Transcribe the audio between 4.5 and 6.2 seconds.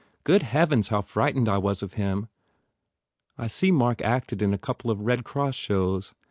a couple of Red Cross shows?